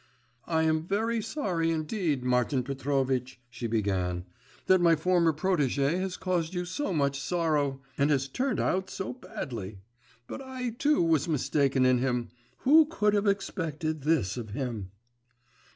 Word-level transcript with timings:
'I 0.47 0.63
am 0.63 0.87
very 0.87 1.21
sorry 1.21 1.69
indeed, 1.69 2.23
Martin 2.23 2.63
Petrovitch,' 2.63 3.39
she 3.51 3.67
began, 3.67 4.25
'that 4.65 4.81
my 4.81 4.95
former 4.95 5.31
protégé 5.31 5.99
has 5.99 6.17
caused 6.17 6.55
you 6.55 6.65
so 6.65 6.91
much 6.91 7.19
sorrow, 7.21 7.79
and 7.99 8.09
has 8.09 8.27
turned 8.27 8.59
out 8.59 8.89
so 8.89 9.13
badly. 9.13 9.77
But 10.25 10.41
I, 10.41 10.71
too, 10.71 11.03
was 11.03 11.27
mistaken 11.27 11.85
in 11.85 11.99
him.… 11.99 12.29
Who 12.61 12.87
could 12.87 13.13
have 13.13 13.27
expected 13.27 14.01
this 14.01 14.37
of 14.37 14.49
him? 14.53 14.89